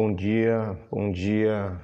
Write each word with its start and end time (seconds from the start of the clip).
Bom 0.00 0.14
dia, 0.14 0.78
bom 0.92 1.10
dia, 1.10 1.76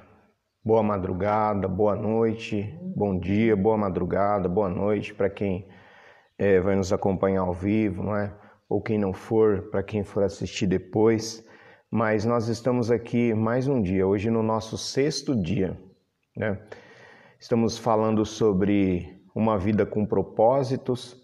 boa 0.63 0.81
madrugada, 0.81 1.67
boa 1.67 1.97
noite, 1.97 2.73
bom 2.95 3.19
dia, 3.19 3.57
boa 3.57 3.77
madrugada, 3.77 4.47
boa 4.47 4.69
noite 4.69 5.13
para 5.13 5.29
quem 5.29 5.67
é, 6.37 6.61
vai 6.61 6.77
nos 6.77 6.93
acompanhar 6.93 7.41
ao 7.41 7.53
vivo, 7.53 8.01
não 8.01 8.15
é? 8.15 8.33
Ou 8.69 8.81
quem 8.81 8.97
não 8.97 9.11
for, 9.11 9.63
para 9.63 9.83
quem 9.83 10.01
for 10.01 10.23
assistir 10.23 10.65
depois. 10.65 11.45
Mas 11.91 12.23
nós 12.23 12.47
estamos 12.47 12.89
aqui 12.89 13.33
mais 13.33 13.67
um 13.67 13.81
dia, 13.81 14.07
hoje 14.07 14.29
no 14.29 14.41
nosso 14.41 14.77
sexto 14.77 15.35
dia, 15.35 15.77
né? 16.37 16.57
Estamos 17.37 17.77
falando 17.77 18.25
sobre 18.25 19.13
uma 19.35 19.57
vida 19.57 19.85
com 19.85 20.05
propósitos. 20.05 21.21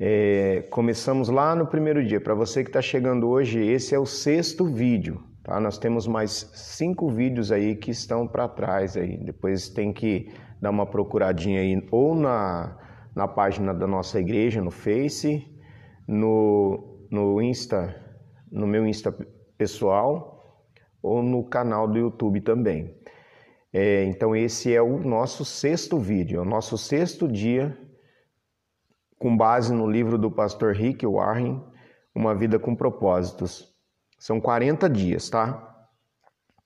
É, 0.00 0.66
começamos 0.70 1.28
lá 1.28 1.54
no 1.54 1.66
primeiro 1.66 2.02
dia. 2.02 2.22
Para 2.22 2.32
você 2.32 2.64
que 2.64 2.70
está 2.70 2.80
chegando 2.80 3.28
hoje, 3.28 3.62
esse 3.62 3.94
é 3.94 3.98
o 3.98 4.06
sexto 4.06 4.64
vídeo. 4.64 5.22
Tá? 5.46 5.60
Nós 5.60 5.78
temos 5.78 6.08
mais 6.08 6.50
cinco 6.54 7.08
vídeos 7.08 7.52
aí 7.52 7.76
que 7.76 7.92
estão 7.92 8.26
para 8.26 8.48
trás 8.48 8.96
aí. 8.96 9.16
Depois 9.16 9.68
tem 9.68 9.92
que 9.92 10.28
dar 10.60 10.70
uma 10.70 10.84
procuradinha 10.84 11.60
aí 11.60 11.86
ou 11.92 12.16
na, 12.16 12.76
na 13.14 13.28
página 13.28 13.72
da 13.72 13.86
nossa 13.86 14.18
igreja 14.18 14.60
no 14.60 14.72
Face, 14.72 15.46
no, 16.08 17.06
no 17.08 17.40
Insta, 17.40 17.94
no 18.50 18.66
meu 18.66 18.84
Insta 18.84 19.12
pessoal 19.56 20.66
ou 21.00 21.22
no 21.22 21.44
canal 21.44 21.86
do 21.86 21.96
YouTube 21.96 22.40
também. 22.40 22.92
É, 23.72 24.02
então 24.04 24.34
esse 24.34 24.74
é 24.74 24.82
o 24.82 24.98
nosso 24.98 25.44
sexto 25.44 25.96
vídeo, 25.96 26.40
é 26.40 26.42
o 26.42 26.44
nosso 26.44 26.76
sexto 26.76 27.28
dia 27.28 27.78
com 29.16 29.36
base 29.36 29.72
no 29.72 29.88
livro 29.88 30.18
do 30.18 30.28
pastor 30.28 30.74
Rick 30.74 31.06
Warren, 31.06 31.62
Uma 32.12 32.34
Vida 32.34 32.58
com 32.58 32.74
Propósitos. 32.74 33.75
São 34.18 34.40
40 34.40 34.88
dias, 34.88 35.28
tá? 35.28 35.88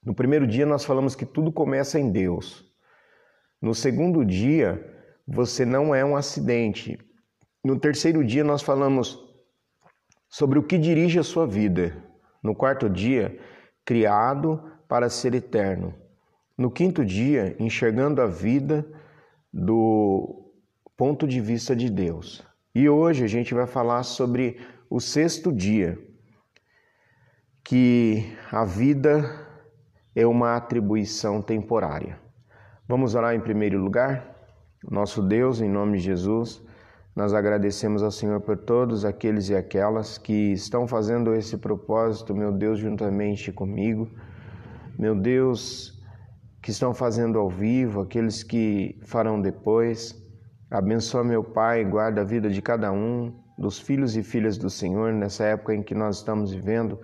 No 0.04 0.14
primeiro 0.14 0.46
dia 0.46 0.64
nós 0.64 0.84
falamos 0.84 1.14
que 1.14 1.26
tudo 1.26 1.52
começa 1.52 1.98
em 1.98 2.10
Deus. 2.10 2.64
No 3.60 3.74
segundo 3.74 4.24
dia, 4.24 4.82
você 5.26 5.64
não 5.66 5.94
é 5.94 6.04
um 6.04 6.16
acidente. 6.16 6.98
No 7.62 7.78
terceiro 7.78 8.24
dia 8.24 8.42
nós 8.42 8.62
falamos 8.62 9.18
sobre 10.28 10.58
o 10.58 10.62
que 10.62 10.78
dirige 10.78 11.18
a 11.18 11.22
sua 11.22 11.46
vida. 11.46 11.94
No 12.42 12.54
quarto 12.54 12.88
dia, 12.88 13.38
criado 13.84 14.62
para 14.88 15.10
ser 15.10 15.34
eterno. 15.34 15.94
No 16.56 16.70
quinto 16.70 17.04
dia, 17.04 17.54
enxergando 17.58 18.22
a 18.22 18.26
vida 18.26 18.86
do 19.52 20.50
ponto 20.96 21.26
de 21.26 21.40
vista 21.40 21.74
de 21.74 21.90
Deus. 21.90 22.42
E 22.74 22.88
hoje 22.88 23.24
a 23.24 23.26
gente 23.26 23.52
vai 23.52 23.66
falar 23.66 24.02
sobre 24.04 24.60
o 24.88 25.00
sexto 25.00 25.52
dia, 25.52 25.98
que 27.64 28.36
a 28.50 28.64
vida 28.64 29.48
é 30.14 30.26
uma 30.26 30.56
atribuição 30.56 31.40
temporária. 31.40 32.18
Vamos 32.88 33.14
orar 33.14 33.34
em 33.34 33.40
primeiro 33.40 33.78
lugar? 33.78 34.36
Nosso 34.88 35.22
Deus, 35.22 35.60
em 35.60 35.68
nome 35.68 35.98
de 35.98 36.04
Jesus, 36.04 36.62
nós 37.14 37.34
agradecemos 37.34 38.02
ao 38.02 38.10
Senhor 38.10 38.40
por 38.40 38.56
todos 38.56 39.04
aqueles 39.04 39.48
e 39.48 39.54
aquelas 39.54 40.16
que 40.16 40.52
estão 40.52 40.88
fazendo 40.88 41.34
esse 41.34 41.56
propósito, 41.56 42.34
meu 42.34 42.50
Deus, 42.50 42.78
juntamente 42.78 43.52
comigo. 43.52 44.10
Meu 44.98 45.14
Deus, 45.14 46.02
que 46.62 46.70
estão 46.70 46.94
fazendo 46.94 47.38
ao 47.38 47.48
vivo, 47.48 48.00
aqueles 48.00 48.42
que 48.42 48.98
farão 49.04 49.40
depois. 49.40 50.16
Abençoa, 50.70 51.22
meu 51.22 51.44
Pai, 51.44 51.84
guarda 51.84 52.22
a 52.22 52.24
vida 52.24 52.48
de 52.48 52.62
cada 52.62 52.90
um, 52.90 53.34
dos 53.58 53.78
filhos 53.78 54.16
e 54.16 54.22
filhas 54.22 54.56
do 54.56 54.70
Senhor, 54.70 55.12
nessa 55.12 55.44
época 55.44 55.74
em 55.74 55.82
que 55.82 55.94
nós 55.94 56.16
estamos 56.16 56.52
vivendo 56.52 56.98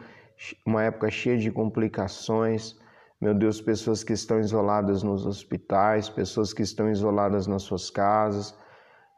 uma 0.64 0.82
época 0.82 1.10
cheia 1.10 1.38
de 1.38 1.50
complicações. 1.50 2.76
Meu 3.20 3.34
Deus, 3.34 3.60
pessoas 3.60 4.04
que 4.04 4.12
estão 4.12 4.38
isoladas 4.38 5.02
nos 5.02 5.26
hospitais, 5.26 6.08
pessoas 6.08 6.52
que 6.52 6.62
estão 6.62 6.90
isoladas 6.90 7.46
nas 7.46 7.62
suas 7.62 7.88
casas. 7.90 8.54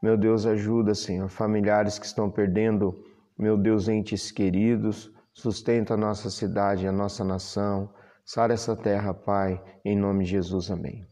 Meu 0.03 0.17
Deus, 0.17 0.47
ajuda, 0.47 0.95
Senhor, 0.95 1.29
familiares 1.29 1.99
que 1.99 2.07
estão 2.07 2.31
perdendo, 2.31 2.95
meu 3.37 3.57
Deus, 3.57 3.89
entes 3.89 4.31
queridos. 4.31 5.13
Sustenta 5.33 5.95
a 5.95 5.97
nossa 5.97 6.31
cidade, 6.31 6.87
a 6.87 6.93
nossa 6.93 7.25
nação. 7.25 7.93
Sara 8.25 8.55
essa 8.55 8.77
terra, 8.77 9.13
Pai, 9.13 9.61
em 9.85 9.97
nome 9.97 10.25
de 10.25 10.31
Jesus, 10.33 10.71
amém. 10.71 11.07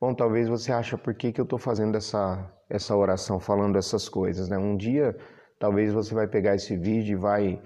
Bom, 0.00 0.14
talvez 0.14 0.48
você 0.48 0.72
ache 0.72 0.96
por 0.96 1.14
que, 1.14 1.32
que 1.32 1.40
eu 1.40 1.44
estou 1.44 1.58
fazendo 1.58 1.96
essa, 1.96 2.50
essa 2.68 2.94
oração, 2.94 3.40
falando 3.40 3.78
essas 3.78 4.08
coisas, 4.08 4.48
né? 4.48 4.58
Um 4.58 4.76
dia, 4.76 5.16
talvez 5.58 5.92
você 5.92 6.14
vai 6.14 6.26
pegar 6.26 6.54
esse 6.54 6.76
vídeo 6.76 7.16
e 7.16 7.20
vai 7.20 7.62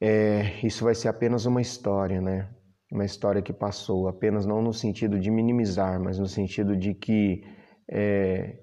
é, 0.00 0.64
isso 0.64 0.84
vai 0.84 0.94
ser 0.94 1.08
apenas 1.08 1.46
uma 1.46 1.60
história, 1.60 2.20
né? 2.20 2.48
Uma 2.90 3.04
história 3.04 3.42
que 3.42 3.52
passou, 3.52 4.08
apenas 4.08 4.46
não 4.46 4.62
no 4.62 4.72
sentido 4.72 5.18
de 5.18 5.30
minimizar, 5.30 6.00
mas 6.00 6.18
no 6.18 6.26
sentido 6.26 6.76
de 6.76 6.94
que 6.94 7.42
é, 7.90 8.58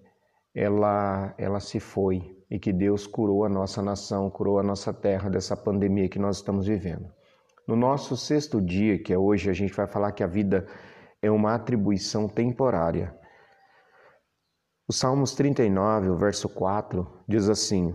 ela, 0.53 1.35
ela 1.37 1.59
se 1.59 1.79
foi 1.79 2.35
e 2.49 2.57
que 2.57 2.71
Deus 2.71 3.05
curou 3.05 3.43
a 3.43 3.49
nossa 3.49 3.81
nação, 3.81 4.29
curou 4.29 4.59
a 4.59 4.63
nossa 4.63 4.93
terra 4.93 5.29
dessa 5.29 5.57
pandemia 5.57 6.09
que 6.09 6.19
nós 6.19 6.37
estamos 6.37 6.67
vivendo. 6.67 7.13
No 7.67 7.75
nosso 7.75 8.15
sexto 8.15 8.61
dia, 8.61 9.01
que 9.01 9.11
é 9.11 9.17
hoje, 9.17 9.49
a 9.49 9.53
gente 9.53 9.73
vai 9.73 9.87
falar 9.87 10.11
que 10.11 10.23
a 10.23 10.27
vida 10.27 10.67
é 11.21 11.29
uma 11.29 11.55
atribuição 11.55 12.27
temporária. 12.27 13.15
O 14.87 14.93
Salmos 14.93 15.33
39, 15.33 16.09
o 16.09 16.17
verso 16.17 16.47
4, 16.47 17.23
diz 17.27 17.49
assim: 17.49 17.93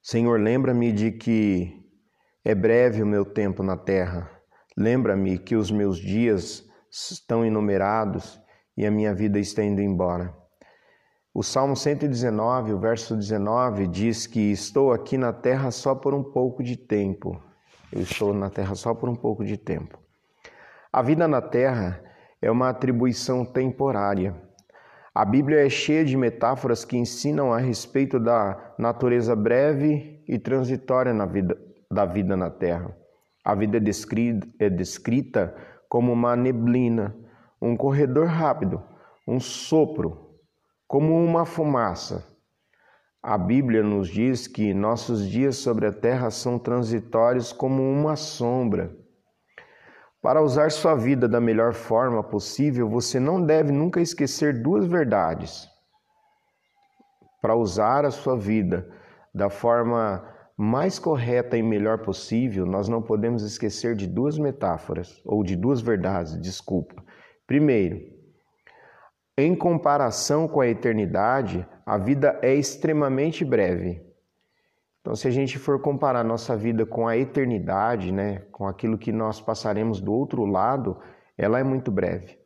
Senhor, 0.00 0.40
lembra-me 0.40 0.92
de 0.92 1.10
que 1.10 1.85
é 2.46 2.54
breve 2.54 3.02
o 3.02 3.06
meu 3.06 3.24
tempo 3.24 3.60
na 3.60 3.76
terra. 3.76 4.30
Lembra-me 4.76 5.36
que 5.36 5.56
os 5.56 5.68
meus 5.68 5.98
dias 5.98 6.64
estão 6.88 7.44
enumerados 7.44 8.40
e 8.76 8.86
a 8.86 8.90
minha 8.90 9.12
vida 9.12 9.40
está 9.40 9.64
indo 9.64 9.82
embora. 9.82 10.32
O 11.34 11.42
Salmo 11.42 11.74
119, 11.74 12.72
o 12.72 12.78
verso 12.78 13.16
19, 13.16 13.88
diz 13.88 14.28
que 14.28 14.52
estou 14.52 14.92
aqui 14.92 15.18
na 15.18 15.32
terra 15.32 15.72
só 15.72 15.92
por 15.92 16.14
um 16.14 16.22
pouco 16.22 16.62
de 16.62 16.76
tempo. 16.76 17.36
Eu 17.92 18.02
estou 18.02 18.32
na 18.32 18.48
terra 18.48 18.76
só 18.76 18.94
por 18.94 19.08
um 19.08 19.16
pouco 19.16 19.44
de 19.44 19.56
tempo. 19.56 19.98
A 20.92 21.02
vida 21.02 21.26
na 21.26 21.42
terra 21.42 22.00
é 22.40 22.48
uma 22.48 22.68
atribuição 22.68 23.44
temporária. 23.44 24.40
A 25.12 25.24
Bíblia 25.24 25.66
é 25.66 25.68
cheia 25.68 26.04
de 26.04 26.16
metáforas 26.16 26.84
que 26.84 26.96
ensinam 26.96 27.52
a 27.52 27.58
respeito 27.58 28.20
da 28.20 28.74
natureza 28.78 29.34
breve 29.34 30.22
e 30.28 30.38
transitória 30.38 31.12
vida, 31.26 31.65
da 31.90 32.04
vida 32.04 32.36
na 32.36 32.50
Terra. 32.50 32.96
A 33.44 33.54
vida 33.54 33.76
é 33.76 33.80
descrita, 33.80 34.48
é 34.58 34.68
descrita 34.68 35.54
como 35.88 36.12
uma 36.12 36.34
neblina, 36.34 37.16
um 37.62 37.76
corredor 37.76 38.26
rápido, 38.26 38.82
um 39.26 39.38
sopro, 39.38 40.36
como 40.86 41.14
uma 41.14 41.44
fumaça. 41.44 42.26
A 43.22 43.36
Bíblia 43.36 43.82
nos 43.82 44.08
diz 44.08 44.46
que 44.46 44.72
nossos 44.72 45.28
dias 45.28 45.56
sobre 45.56 45.86
a 45.86 45.92
terra 45.92 46.30
são 46.30 46.58
transitórios 46.58 47.52
como 47.52 47.82
uma 47.82 48.14
sombra. 48.14 48.96
Para 50.22 50.42
usar 50.42 50.70
sua 50.70 50.94
vida 50.94 51.28
da 51.28 51.40
melhor 51.40 51.72
forma 51.72 52.22
possível, 52.22 52.88
você 52.88 53.18
não 53.18 53.44
deve 53.44 53.72
nunca 53.72 54.00
esquecer 54.00 54.62
duas 54.62 54.86
verdades. 54.86 55.68
Para 57.40 57.54
usar 57.56 58.04
a 58.04 58.10
sua 58.10 58.36
vida 58.36 58.88
da 59.34 59.50
forma 59.50 60.35
mais 60.56 60.98
correta 60.98 61.56
e 61.56 61.62
melhor 61.62 61.98
possível, 61.98 62.64
nós 62.64 62.88
não 62.88 63.02
podemos 63.02 63.42
esquecer 63.42 63.94
de 63.94 64.06
duas 64.06 64.38
metáforas, 64.38 65.20
ou 65.24 65.44
de 65.44 65.54
duas 65.54 65.80
verdades, 65.80 66.40
desculpa. 66.40 67.04
Primeiro, 67.46 68.00
em 69.36 69.54
comparação 69.54 70.48
com 70.48 70.60
a 70.60 70.66
eternidade, 70.66 71.66
a 71.84 71.98
vida 71.98 72.38
é 72.40 72.54
extremamente 72.54 73.44
breve. 73.44 74.02
Então, 75.00 75.14
se 75.14 75.28
a 75.28 75.30
gente 75.30 75.58
for 75.58 75.80
comparar 75.80 76.24
nossa 76.24 76.56
vida 76.56 76.86
com 76.86 77.06
a 77.06 77.16
eternidade, 77.16 78.10
né, 78.10 78.38
com 78.50 78.66
aquilo 78.66 78.96
que 78.96 79.12
nós 79.12 79.40
passaremos 79.40 80.00
do 80.00 80.12
outro 80.12 80.44
lado, 80.46 80.98
ela 81.36 81.60
é 81.60 81.62
muito 81.62 81.92
breve. 81.92 82.38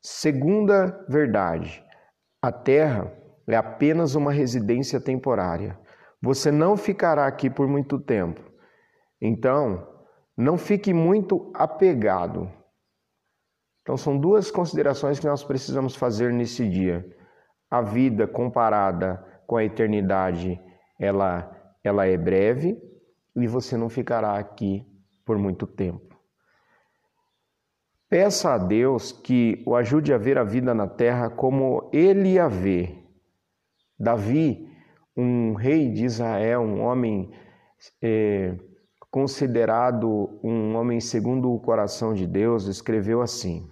Segunda 0.00 1.04
verdade, 1.08 1.84
a 2.40 2.50
Terra 2.50 3.12
é 3.46 3.54
apenas 3.54 4.14
uma 4.14 4.32
residência 4.32 4.98
temporária. 4.98 5.78
Você 6.20 6.50
não 6.50 6.76
ficará 6.76 7.26
aqui 7.26 7.48
por 7.48 7.68
muito 7.68 7.98
tempo. 7.98 8.40
Então, 9.20 9.86
não 10.36 10.56
fique 10.58 10.92
muito 10.92 11.50
apegado. 11.54 12.50
Então, 13.82 13.96
são 13.96 14.18
duas 14.18 14.50
considerações 14.50 15.18
que 15.18 15.26
nós 15.26 15.42
precisamos 15.42 15.96
fazer 15.96 16.32
nesse 16.32 16.68
dia. 16.68 17.04
A 17.70 17.80
vida 17.80 18.26
comparada 18.26 19.24
com 19.46 19.56
a 19.56 19.64
eternidade, 19.64 20.60
ela, 20.98 21.50
ela 21.82 22.06
é 22.06 22.16
breve 22.16 22.78
e 23.34 23.46
você 23.46 23.76
não 23.76 23.88
ficará 23.88 24.38
aqui 24.38 24.86
por 25.24 25.38
muito 25.38 25.66
tempo. 25.66 26.16
Peça 28.08 28.54
a 28.54 28.58
Deus 28.58 29.12
que 29.12 29.62
o 29.66 29.74
ajude 29.74 30.12
a 30.12 30.18
ver 30.18 30.38
a 30.38 30.44
vida 30.44 30.74
na 30.74 30.86
terra 30.86 31.28
como 31.28 31.90
ele 31.92 32.38
a 32.38 32.48
vê. 32.48 33.04
Davi 33.98 34.67
um 35.18 35.52
rei 35.54 35.90
de 35.90 36.04
Israel, 36.04 36.60
um 36.60 36.80
homem 36.80 37.28
é, 38.00 38.56
considerado 39.10 40.38
um 40.44 40.76
homem 40.76 41.00
segundo 41.00 41.52
o 41.52 41.58
coração 41.58 42.14
de 42.14 42.24
Deus, 42.24 42.66
escreveu 42.66 43.20
assim: 43.20 43.68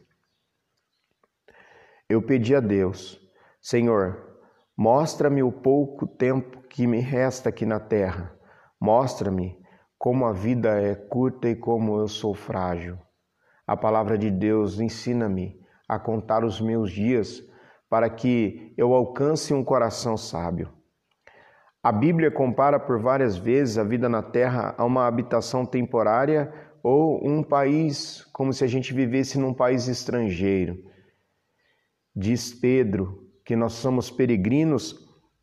Eu 2.09 2.21
pedi 2.21 2.53
a 2.53 2.59
Deus, 2.59 3.21
Senhor, 3.63 4.41
mostra-me 4.77 5.41
o 5.41 5.53
pouco 5.53 6.05
tempo 6.05 6.63
que 6.69 6.85
me 6.85 6.99
resta 6.99 7.51
aqui 7.51 7.65
na 7.65 7.79
terra. 7.79 8.37
Mostra-me 8.81 9.57
como 9.97 10.27
a 10.27 10.33
vida 10.33 10.81
é 10.83 10.97
curta 10.97 11.49
e 11.49 11.55
como 11.55 12.01
eu 12.01 12.09
sou 12.09 12.35
frágil. 12.35 12.99
A 13.65 13.77
palavra 13.77 14.19
de 14.19 14.33
Deus 14.33 14.81
ensina-me 14.81 15.61
a 15.89 15.97
contar 15.99 16.45
os 16.45 16.61
meus 16.61 16.91
dias 16.91 17.41
para 17.89 18.11
que 18.11 18.75
eu 18.77 18.93
alcance 18.93 19.55
um 19.55 19.65
coração 19.65 20.17
sábio. 20.17 20.77
A 21.87 21.93
Bíblia 21.93 22.33
compara 22.33 22.81
por 22.81 22.99
várias 22.99 23.37
vezes 23.37 23.79
a 23.79 23.85
vida 23.85 24.09
na 24.09 24.21
terra 24.21 24.75
a 24.77 24.85
uma 24.85 25.06
habitação 25.06 25.65
temporária 25.65 26.53
ou 26.83 27.25
um 27.25 27.44
país, 27.44 28.25
como 28.33 28.53
se 28.53 28.65
a 28.65 28.67
gente 28.67 28.93
vivesse 28.93 29.38
num 29.38 29.55
país 29.55 29.87
estrangeiro. 29.87 30.83
Diz 32.12 32.53
Pedro 32.53 33.31
que 33.44 33.55
nós 33.55 33.75
somos 33.75 34.11
peregrinos 34.11 34.97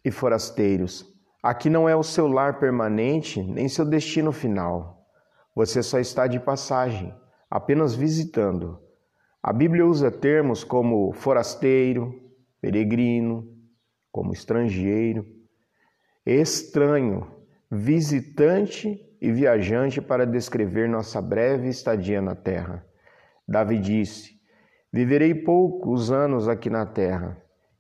e 0.03 0.11
forasteiros. 0.11 1.05
Aqui 1.41 1.69
não 1.69 1.87
é 1.87 1.95
o 1.95 2.03
seu 2.03 2.27
lar 2.27 2.59
permanente, 2.59 3.41
nem 3.41 3.69
seu 3.69 3.85
destino 3.85 4.33
final. 4.33 5.07
Você 5.55 5.81
só 5.81 5.97
está 5.97 6.27
de 6.27 6.41
passagem, 6.41 7.15
apenas 7.49 7.95
visitando. 7.95 8.81
A 9.41 9.53
Bíblia 9.53 9.85
usa 9.85 10.11
termos 10.11 10.61
como 10.61 11.13
forasteiro, 11.13 12.13
peregrino, 12.59 13.47
como 14.11 14.33
estrangeiro 14.33 15.32
estranho, 16.25 17.27
visitante 17.69 18.99
e 19.21 19.31
viajante 19.31 20.01
para 20.01 20.25
descrever 20.25 20.87
nossa 20.87 21.21
breve 21.21 21.69
estadia 21.69 22.21
na 22.21 22.35
terra. 22.35 22.85
Davi 23.47 23.79
disse: 23.79 24.33
Viverei 24.91 25.33
poucos 25.33 26.11
anos 26.11 26.47
aqui 26.47 26.69
na 26.69 26.85
terra. 26.85 27.37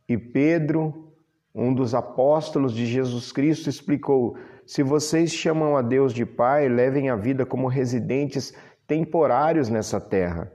E 0.07 0.17
Pedro, 0.17 1.13
um 1.53 1.73
dos 1.73 1.93
apóstolos 1.93 2.73
de 2.73 2.85
Jesus 2.85 3.31
Cristo, 3.31 3.69
explicou: 3.69 4.35
Se 4.65 4.83
vocês 4.83 5.31
chamam 5.31 5.77
a 5.77 5.81
Deus 5.81 6.13
de 6.13 6.25
Pai, 6.25 6.67
levem 6.67 7.09
a 7.09 7.15
vida 7.15 7.45
como 7.45 7.67
residentes 7.67 8.53
temporários 8.87 9.69
nessa 9.69 10.01
terra. 10.01 10.51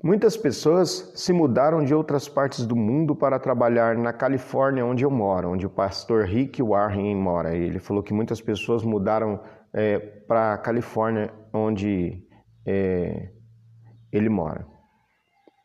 Muitas 0.00 0.36
pessoas 0.36 1.10
se 1.16 1.32
mudaram 1.32 1.82
de 1.82 1.92
outras 1.92 2.28
partes 2.28 2.64
do 2.64 2.76
mundo 2.76 3.16
para 3.16 3.36
trabalhar 3.36 3.96
na 3.96 4.12
Califórnia, 4.12 4.86
onde 4.86 5.04
eu 5.04 5.10
moro, 5.10 5.50
onde 5.50 5.66
o 5.66 5.70
pastor 5.70 6.24
Rick 6.24 6.62
Warren 6.62 7.16
mora. 7.16 7.56
Ele 7.56 7.80
falou 7.80 8.00
que 8.00 8.14
muitas 8.14 8.40
pessoas 8.40 8.84
mudaram 8.84 9.40
é, 9.74 9.98
para 9.98 10.54
a 10.54 10.58
Califórnia, 10.58 11.32
onde 11.52 12.24
é, 12.64 13.32
ele 14.12 14.28
mora. 14.28 14.64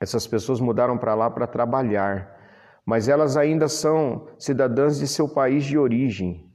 Essas 0.02 0.26
pessoas 0.26 0.60
mudaram 0.60 0.98
para 0.98 1.14
lá 1.14 1.30
para 1.30 1.46
trabalhar, 1.46 2.36
mas 2.84 3.08
elas 3.08 3.38
ainda 3.38 3.68
são 3.68 4.30
cidadãs 4.40 4.98
de 4.98 5.08
seu 5.08 5.30
país 5.30 5.64
de 5.64 5.78
origem. 5.78 6.52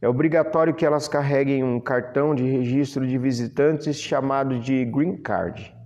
É 0.00 0.08
obrigatório 0.08 0.74
que 0.74 0.86
elas 0.86 1.08
carreguem 1.08 1.62
um 1.62 1.78
cartão 1.78 2.34
de 2.34 2.44
registro 2.44 3.06
de 3.06 3.18
visitantes 3.18 3.96
chamado 3.96 4.58
de 4.58 4.82
Green 4.86 5.18
Card 5.18 5.81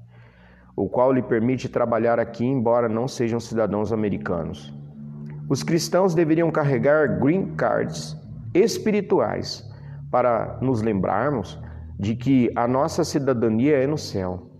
o 0.76 0.88
qual 0.88 1.10
lhe 1.10 1.22
permite 1.22 1.68
trabalhar 1.68 2.20
aqui, 2.20 2.44
embora 2.44 2.88
não 2.88 3.08
sejam 3.08 3.40
cidadãos 3.40 3.92
americanos. 3.92 4.74
Os 5.48 5.62
cristãos 5.62 6.14
deveriam 6.14 6.50
carregar 6.50 7.18
green 7.18 7.54
cards 7.56 8.14
espirituais 8.52 9.64
para 10.10 10.58
nos 10.60 10.82
lembrarmos 10.82 11.58
de 11.98 12.14
que 12.14 12.50
a 12.54 12.68
nossa 12.68 13.04
cidadania 13.04 13.76
é 13.76 13.86
no 13.86 13.96
céu. 13.96 14.50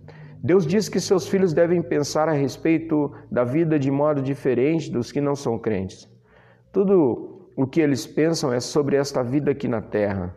Deus 0.43 0.65
diz 0.65 0.89
que 0.89 0.99
seus 0.99 1.27
filhos 1.27 1.53
devem 1.53 1.81
pensar 1.81 2.29
a 2.29 2.31
respeito 2.31 3.11
da 3.31 3.43
vida 3.43 3.77
de 3.77 3.91
modo 3.91 4.21
diferente 4.21 4.91
dos 4.91 5.11
que 5.11 5.21
não 5.21 5.35
são 5.35 5.59
crentes. 5.59 6.09
Tudo 6.71 7.51
o 7.55 7.67
que 7.67 7.81
eles 7.81 8.05
pensam 8.07 8.53
é 8.53 8.59
sobre 8.59 8.95
esta 8.95 9.23
vida 9.23 9.51
aqui 9.51 9.67
na 9.67 9.81
terra. 9.81 10.35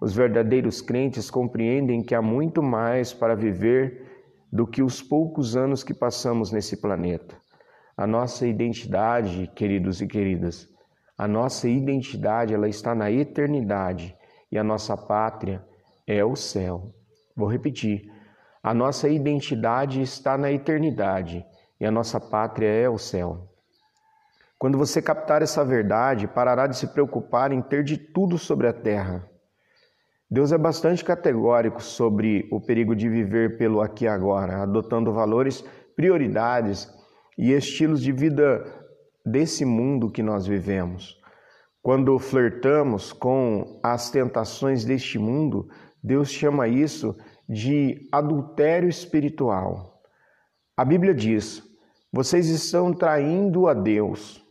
Os 0.00 0.14
verdadeiros 0.14 0.80
crentes 0.80 1.30
compreendem 1.30 2.02
que 2.02 2.14
há 2.14 2.22
muito 2.22 2.62
mais 2.62 3.12
para 3.12 3.34
viver 3.34 4.19
do 4.52 4.66
que 4.66 4.82
os 4.82 5.00
poucos 5.00 5.56
anos 5.56 5.84
que 5.84 5.94
passamos 5.94 6.50
nesse 6.50 6.76
planeta. 6.76 7.36
A 7.96 8.06
nossa 8.06 8.46
identidade, 8.46 9.50
queridos 9.54 10.00
e 10.00 10.06
queridas, 10.06 10.68
a 11.16 11.28
nossa 11.28 11.68
identidade 11.68 12.54
ela 12.54 12.68
está 12.68 12.94
na 12.94 13.10
eternidade 13.10 14.16
e 14.50 14.58
a 14.58 14.64
nossa 14.64 14.96
pátria 14.96 15.64
é 16.06 16.24
o 16.24 16.34
céu. 16.34 16.94
Vou 17.36 17.48
repetir. 17.48 18.10
A 18.62 18.74
nossa 18.74 19.08
identidade 19.08 20.02
está 20.02 20.36
na 20.36 20.50
eternidade 20.50 21.44
e 21.78 21.86
a 21.86 21.90
nossa 21.90 22.18
pátria 22.18 22.68
é 22.68 22.88
o 22.88 22.98
céu. 22.98 23.48
Quando 24.58 24.76
você 24.76 25.00
captar 25.00 25.40
essa 25.40 25.64
verdade, 25.64 26.26
parará 26.26 26.66
de 26.66 26.76
se 26.76 26.86
preocupar 26.88 27.52
em 27.52 27.62
ter 27.62 27.84
de 27.84 27.96
tudo 27.96 28.36
sobre 28.36 28.66
a 28.66 28.72
terra 28.72 29.29
Deus 30.30 30.52
é 30.52 30.58
bastante 30.58 31.04
categórico 31.04 31.82
sobre 31.82 32.46
o 32.52 32.60
perigo 32.60 32.94
de 32.94 33.08
viver 33.08 33.56
pelo 33.56 33.80
aqui 33.80 34.04
e 34.04 34.08
agora, 34.08 34.62
adotando 34.62 35.12
valores, 35.12 35.64
prioridades 35.96 36.88
e 37.36 37.52
estilos 37.52 38.00
de 38.00 38.12
vida 38.12 38.64
desse 39.26 39.64
mundo 39.64 40.10
que 40.10 40.22
nós 40.22 40.46
vivemos. 40.46 41.18
Quando 41.82 42.16
flertamos 42.18 43.12
com 43.12 43.80
as 43.82 44.10
tentações 44.10 44.84
deste 44.84 45.18
mundo, 45.18 45.68
Deus 46.02 46.30
chama 46.30 46.68
isso 46.68 47.16
de 47.48 48.08
adultério 48.12 48.88
espiritual. 48.88 50.00
A 50.76 50.84
Bíblia 50.84 51.12
diz: 51.12 51.60
vocês 52.12 52.48
estão 52.48 52.92
traindo 52.92 53.66
a 53.66 53.74
Deus. 53.74 54.44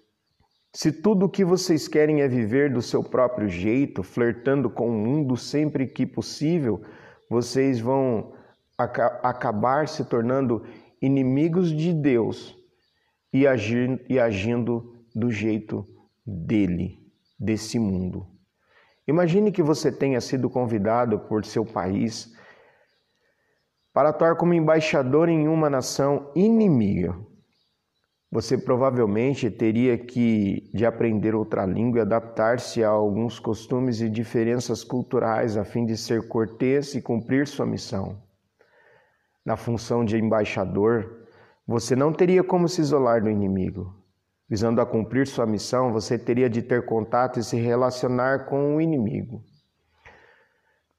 Se 0.74 0.92
tudo 0.92 1.26
o 1.26 1.30
que 1.30 1.44
vocês 1.44 1.88
querem 1.88 2.22
é 2.22 2.28
viver 2.28 2.72
do 2.72 2.82
seu 2.82 3.04
próprio 3.04 3.48
jeito, 3.50 4.04
flertando 4.04 4.70
com 4.70 4.88
o 4.88 4.92
mundo 4.92 5.36
sempre 5.36 5.88
que 5.88 6.06
possível, 6.06 6.84
vocês 7.30 7.80
vão 7.80 8.34
aca 8.78 9.20
acabar 9.24 9.88
se 9.88 10.06
tornando 10.06 10.64
inimigos 11.02 11.76
de 11.76 11.92
Deus 11.94 12.56
e, 13.34 13.46
e 14.10 14.20
agindo 14.20 14.96
do 15.14 15.32
jeito 15.32 15.88
dele, 16.26 17.00
desse 17.38 17.80
mundo. 17.80 18.28
Imagine 19.08 19.52
que 19.52 19.64
você 19.64 19.92
tenha 19.92 20.22
sido 20.22 20.50
convidado 20.50 21.20
por 21.20 21.44
seu 21.44 21.66
país 21.66 22.32
para 23.92 24.10
atuar 24.10 24.36
como 24.36 24.54
embaixador 24.54 25.30
em 25.30 25.48
uma 25.48 25.68
nação 25.68 26.32
inimiga. 26.36 27.18
Você 28.32 28.56
provavelmente 28.56 29.50
teria 29.50 29.98
que 29.98 30.70
de 30.72 30.86
aprender 30.86 31.34
outra 31.34 31.66
língua 31.66 31.98
e 31.98 32.02
adaptar-se 32.02 32.84
a 32.84 32.90
alguns 32.90 33.40
costumes 33.40 34.02
e 34.02 34.10
diferenças 34.10 34.84
culturais 34.84 35.58
a 35.58 35.66
fim 35.66 35.84
de 35.84 35.98
ser 35.98 36.28
cortês 36.28 36.94
e 36.94 37.02
cumprir 37.02 37.48
sua 37.48 37.66
missão. 37.66 38.22
Na 39.44 39.58
função 39.58 40.06
de 40.06 40.16
embaixador, 40.16 41.26
você 41.66 41.96
não 41.96 42.14
teria 42.14 42.44
como 42.44 42.70
se 42.70 42.82
isolar 42.82 43.24
do 43.24 43.32
inimigo. 43.32 43.96
Visando 44.48 44.80
a 44.80 44.86
cumprir 44.86 45.26
sua 45.26 45.48
missão, 45.48 45.92
você 45.92 46.16
teria 46.18 46.50
de 46.50 46.62
ter 46.62 46.86
contato 46.86 47.40
e 47.40 47.44
se 47.44 47.58
relacionar 47.58 48.46
com 48.46 48.76
o 48.76 48.82
inimigo. 48.82 49.44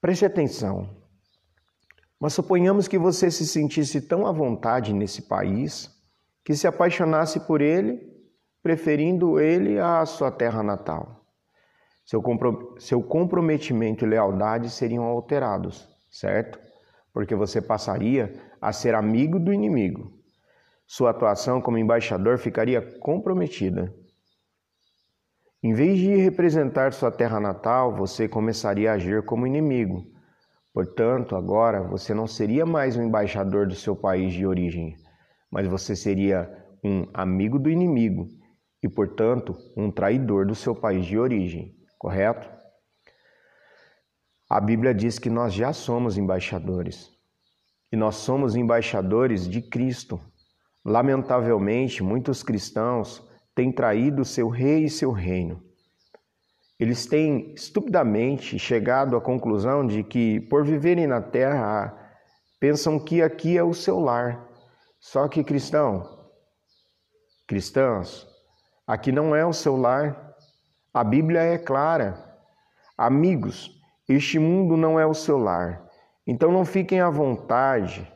Preste 0.00 0.25
atenção. 0.25 0.96
Mas 2.18 2.32
suponhamos 2.32 2.88
que 2.88 2.99
você 2.99 3.30
se 3.30 3.46
sentisse 3.46 4.00
tão 4.00 4.26
à 4.26 4.32
vontade 4.32 4.92
nesse 4.92 5.22
país 5.22 6.00
que 6.44 6.54
se 6.54 6.66
apaixonasse 6.66 7.40
por 7.40 7.61
ele, 7.61 8.00
preferindo 8.62 9.40
ele 9.40 9.78
à 9.78 10.04
sua 10.04 10.30
terra 10.30 10.62
natal. 10.62 11.25
Seu, 12.04 12.20
compro 12.20 12.75
seu 12.78 13.02
comprometimento 13.02 14.04
e 14.04 14.09
lealdade 14.09 14.68
seriam 14.70 15.04
alterados, 15.04 15.88
certo? 16.11 16.59
Porque 17.12 17.35
você 17.35 17.61
passaria 17.61 18.35
a 18.61 18.73
ser 18.73 18.94
amigo 18.94 19.38
do 19.38 19.52
inimigo. 19.52 20.12
Sua 20.87 21.11
atuação 21.11 21.61
como 21.61 21.78
embaixador 21.78 22.38
ficaria 22.38 22.82
comprometida. 22.99 23.94
Em 25.62 25.73
vez 25.73 25.99
de 25.99 26.16
representar 26.16 26.92
sua 26.92 27.12
terra 27.12 27.38
natal, 27.38 27.94
você 27.94 28.26
começaria 28.26 28.90
a 28.90 28.94
agir 28.94 29.23
como 29.23 29.47
inimigo. 29.47 30.04
Portanto, 30.73 31.37
agora 31.37 31.82
você 31.82 32.14
não 32.14 32.26
seria 32.26 32.64
mais 32.64 32.97
um 32.97 33.02
embaixador 33.02 33.66
do 33.66 33.75
seu 33.75 33.94
país 33.94 34.32
de 34.32 34.47
origem, 34.47 34.97
mas 35.50 35.66
você 35.66 35.97
seria 35.97 36.49
um 36.83 37.07
amigo 37.12 37.59
do 37.59 37.69
inimigo 37.69 38.28
e, 38.83 38.88
portanto, 38.88 39.57
um 39.76 39.90
traidor 39.90 40.47
do 40.47 40.54
seu 40.54 40.75
país 40.75 41.04
de 41.04 41.19
origem, 41.19 41.75
correto? 41.99 42.49
A 44.49 44.61
Bíblia 44.61 44.95
diz 44.95 45.19
que 45.19 45.30
nós 45.30 45.52
já 45.52 45.73
somos 45.73 46.16
embaixadores 46.16 47.11
e 47.92 47.97
nós 47.97 48.16
somos 48.16 48.57
embaixadores 48.57 49.49
de 49.49 49.61
Cristo. 49.62 50.21
Lamentavelmente, 50.85 52.02
muitos 52.02 52.42
cristãos 52.42 53.23
têm 53.54 53.71
traído 53.71 54.25
seu 54.25 54.49
rei 54.49 54.85
e 54.85 54.90
seu 54.90 55.12
reino. 55.12 55.62
eles 56.78 57.04
têm 57.04 57.52
estupidamente 57.52 58.59
chegado 58.59 59.14
à 59.14 59.21
conclusão 59.21 59.87
de 59.87 60.02
que, 60.02 60.40
por 60.40 60.64
viverem 60.64 61.07
na 61.07 61.21
terra, 61.21 61.95
pensam 62.59 62.99
que 62.99 63.21
aqui 63.21 63.59
é 63.59 63.62
o 63.62 63.75
seu 63.75 64.00
lar. 64.00 64.50
Só 65.00 65.26
que 65.28 65.42
cristão, 65.42 66.28
cristãos, 67.49 68.28
aqui 68.87 69.11
não 69.11 69.35
é 69.35 69.47
o 69.47 69.52
seu 69.52 69.75
lar. 69.75 70.37
A 70.92 71.02
Bíblia 71.02 71.40
é 71.40 71.57
clara. 71.57 72.23
Amigos, 72.99 73.71
este 74.07 74.38
mundo 74.38 74.76
não 74.76 75.00
é 75.00 75.07
o 75.07 75.14
seu 75.14 75.38
lar. 75.38 75.83
Então 76.26 76.52
não 76.52 76.66
fiquem 76.66 77.00
à 77.00 77.09
vontade. 77.09 78.07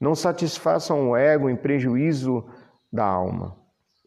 Não 0.00 0.16
satisfaçam 0.16 1.10
o 1.10 1.16
ego 1.16 1.48
em 1.48 1.54
prejuízo 1.54 2.44
da 2.92 3.04
alma. 3.04 3.56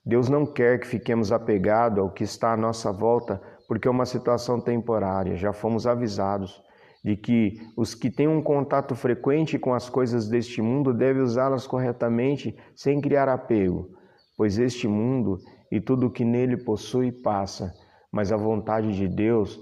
Deus 0.05 0.27
não 0.27 0.45
quer 0.45 0.81
que 0.81 0.87
fiquemos 0.87 1.31
apegados 1.31 1.99
ao 1.99 2.11
que 2.11 2.25
está 2.25 2.51
à 2.51 2.57
nossa 2.57 2.91
volta 2.91 3.41
porque 3.65 3.87
é 3.87 3.91
uma 3.91 4.05
situação 4.05 4.59
temporária. 4.59 5.37
Já 5.37 5.53
fomos 5.53 5.87
avisados 5.87 6.61
de 7.03 7.17
que 7.17 7.59
os 7.75 7.93
que 7.93 8.09
têm 8.09 8.27
um 8.27 8.41
contato 8.41 8.95
frequente 8.95 9.59
com 9.59 9.73
as 9.73 9.89
coisas 9.89 10.29
deste 10.29 10.61
mundo 10.61 10.93
devem 10.93 11.21
usá-las 11.21 11.67
corretamente 11.67 12.55
sem 12.73 13.01
criar 13.01 13.27
apego, 13.27 13.89
pois 14.37 14.57
este 14.57 14.87
mundo 14.87 15.37
e 15.69 15.81
tudo 15.81 16.07
o 16.07 16.11
que 16.11 16.23
nele 16.23 16.55
possui 16.55 17.11
passa, 17.11 17.73
mas 18.11 18.31
a 18.31 18.37
vontade 18.37 18.95
de 18.95 19.07
Deus, 19.07 19.59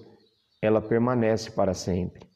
ela 0.61 0.81
permanece 0.81 1.49
para 1.51 1.73
sempre. 1.73 2.29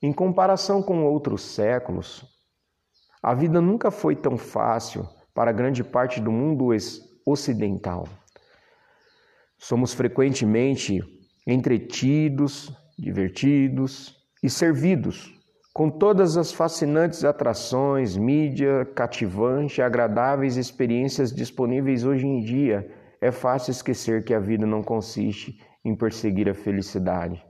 Em 0.00 0.12
comparação 0.12 0.82
com 0.82 1.04
outros 1.04 1.42
séculos, 1.42 2.24
a 3.22 3.34
vida 3.34 3.60
nunca 3.60 3.90
foi 3.90 4.16
tão 4.16 4.38
fácil 4.38 5.06
para 5.34 5.52
grande 5.52 5.82
parte 5.82 6.20
do 6.20 6.30
mundo 6.30 6.68
ocidental. 7.26 8.06
Somos 9.58 9.92
frequentemente 9.92 11.02
entretidos, 11.46 12.70
divertidos 12.98 14.16
e 14.42 14.50
servidos 14.50 15.34
com 15.74 15.90
todas 15.90 16.36
as 16.36 16.52
fascinantes 16.52 17.24
atrações, 17.24 18.16
mídia 18.16 18.84
cativante, 18.94 19.82
agradáveis 19.82 20.56
experiências 20.56 21.32
disponíveis 21.32 22.04
hoje 22.04 22.24
em 22.24 22.38
dia. 22.38 22.88
É 23.20 23.32
fácil 23.32 23.72
esquecer 23.72 24.22
que 24.22 24.32
a 24.32 24.38
vida 24.38 24.64
não 24.64 24.84
consiste 24.84 25.58
em 25.84 25.96
perseguir 25.96 26.48
a 26.48 26.54
felicidade. 26.54 27.44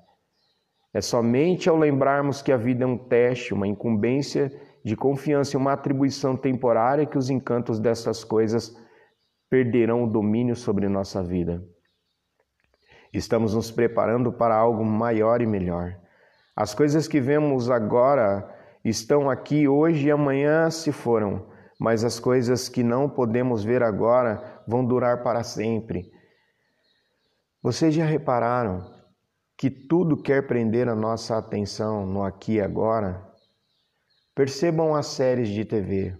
É 0.94 1.02
somente 1.02 1.68
ao 1.68 1.76
lembrarmos 1.76 2.40
que 2.40 2.50
a 2.50 2.56
vida 2.56 2.84
é 2.84 2.86
um 2.86 2.96
teste, 2.96 3.52
uma 3.52 3.68
incumbência 3.68 4.50
de 4.82 4.96
confiança 4.96 5.54
e 5.54 5.60
uma 5.60 5.74
atribuição 5.74 6.34
temporária 6.34 7.04
que 7.04 7.18
os 7.18 7.28
encantos 7.28 7.78
dessas 7.78 8.24
coisas 8.24 8.74
perderão 9.50 10.02
o 10.02 10.10
domínio 10.10 10.56
sobre 10.56 10.88
nossa 10.88 11.22
vida. 11.22 11.62
Estamos 13.14 13.54
nos 13.54 13.70
preparando 13.70 14.32
para 14.32 14.56
algo 14.56 14.84
maior 14.84 15.40
e 15.40 15.46
melhor. 15.46 15.96
As 16.56 16.74
coisas 16.74 17.06
que 17.06 17.20
vemos 17.20 17.70
agora 17.70 18.52
estão 18.84 19.30
aqui 19.30 19.68
hoje 19.68 20.08
e 20.08 20.10
amanhã 20.10 20.68
se 20.68 20.90
foram, 20.90 21.46
mas 21.78 22.02
as 22.02 22.18
coisas 22.18 22.68
que 22.68 22.82
não 22.82 23.08
podemos 23.08 23.62
ver 23.62 23.84
agora 23.84 24.62
vão 24.66 24.84
durar 24.84 25.22
para 25.22 25.44
sempre. 25.44 26.10
Vocês 27.62 27.94
já 27.94 28.04
repararam 28.04 28.84
que 29.56 29.70
tudo 29.70 30.20
quer 30.20 30.48
prender 30.48 30.88
a 30.88 30.96
nossa 30.96 31.38
atenção 31.38 32.04
no 32.04 32.24
aqui 32.24 32.54
e 32.54 32.60
agora? 32.60 33.24
Percebam 34.34 34.92
as 34.92 35.06
séries 35.06 35.50
de 35.50 35.64
TV. 35.64 36.18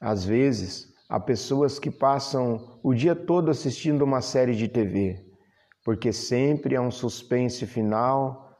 Às 0.00 0.24
vezes, 0.24 0.94
há 1.10 1.20
pessoas 1.20 1.78
que 1.78 1.90
passam 1.90 2.80
o 2.82 2.94
dia 2.94 3.14
todo 3.14 3.50
assistindo 3.50 4.00
uma 4.00 4.22
série 4.22 4.54
de 4.54 4.66
TV 4.66 5.27
porque 5.88 6.12
sempre 6.12 6.76
há 6.76 6.82
um 6.82 6.90
suspense 6.90 7.66
final 7.66 8.54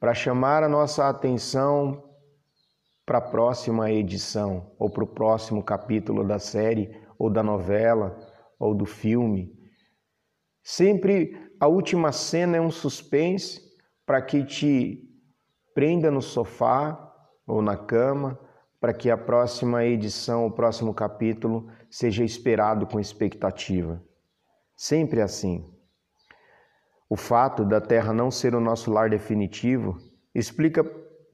para 0.00 0.12
chamar 0.12 0.64
a 0.64 0.68
nossa 0.68 1.08
atenção 1.08 2.02
para 3.06 3.18
a 3.18 3.20
próxima 3.20 3.92
edição 3.92 4.72
ou 4.76 4.90
para 4.90 5.04
o 5.04 5.06
próximo 5.06 5.62
capítulo 5.62 6.26
da 6.26 6.40
série 6.40 7.00
ou 7.16 7.30
da 7.30 7.44
novela 7.44 8.18
ou 8.58 8.74
do 8.74 8.84
filme. 8.84 9.56
Sempre 10.64 11.48
a 11.60 11.68
última 11.68 12.10
cena 12.10 12.56
é 12.56 12.60
um 12.60 12.72
suspense 12.72 13.62
para 14.04 14.20
que 14.20 14.44
te 14.44 15.00
prenda 15.76 16.10
no 16.10 16.20
sofá 16.20 17.14
ou 17.46 17.62
na 17.62 17.76
cama, 17.76 18.36
para 18.80 18.92
que 18.92 19.12
a 19.12 19.16
próxima 19.16 19.84
edição, 19.84 20.44
o 20.44 20.50
próximo 20.50 20.92
capítulo 20.92 21.70
seja 21.88 22.24
esperado 22.24 22.84
com 22.84 22.98
expectativa. 22.98 24.02
Sempre 24.76 25.20
assim. 25.20 25.72
O 27.08 27.16
fato 27.16 27.64
da 27.64 27.80
Terra 27.80 28.12
não 28.12 28.30
ser 28.30 28.54
o 28.54 28.60
nosso 28.60 28.90
lar 28.90 29.10
definitivo 29.10 29.98
explica 30.34 30.82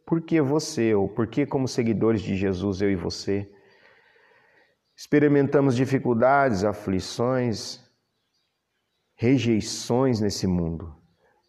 por 0.04 0.20
que 0.20 0.40
você, 0.40 0.94
ou 0.94 1.08
por 1.08 1.28
que, 1.28 1.46
como 1.46 1.68
seguidores 1.68 2.20
de 2.20 2.36
Jesus, 2.36 2.82
eu 2.82 2.90
e 2.90 2.96
você, 2.96 3.48
experimentamos 4.96 5.76
dificuldades, 5.76 6.64
aflições, 6.64 7.80
rejeições 9.14 10.20
nesse 10.20 10.46
mundo. 10.46 10.92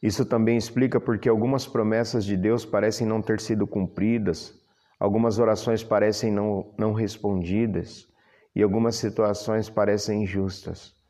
Isso 0.02 0.24
também 0.24 0.56
explica 0.56 1.00
porque 1.00 1.28
algumas 1.28 1.68
promessas 1.68 2.24
de 2.24 2.38
Deus 2.38 2.64
parecem 2.64 3.08
não 3.08 3.22
ter 3.22 3.40
sido 3.40 3.66
cumpridas, 3.66 4.54
algumas 5.00 5.40
orações 5.40 5.84
parecem 5.84 6.32
não, 6.32 6.74
não 6.78 6.94
respondidas 6.94 8.08
e 8.56 8.62
algumas 8.62 8.96
situações 8.98 9.70
parecem 9.70 10.24
injustas 10.24 11.01